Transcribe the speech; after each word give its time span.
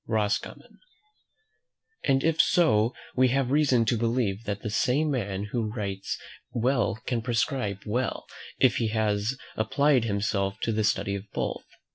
ROSCOMMON. 0.07 0.79
And 2.05 2.23
if 2.23 2.41
so, 2.41 2.95
we 3.15 3.27
have 3.27 3.51
reason 3.51 3.85
to 3.85 3.95
believe 3.95 4.45
that 4.45 4.63
the 4.63 4.71
same 4.71 5.11
man 5.11 5.49
who 5.51 5.71
writes 5.71 6.17
well 6.51 6.95
can 7.05 7.21
prescribe 7.21 7.83
well, 7.85 8.25
if 8.57 8.77
he 8.77 8.87
has 8.87 9.37
applied 9.55 10.05
himself 10.05 10.59
to 10.61 10.71
the 10.71 10.83
study 10.83 11.13
of 11.13 11.25
both. 11.33 11.65